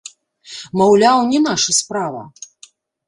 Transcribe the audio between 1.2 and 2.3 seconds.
не наша справа.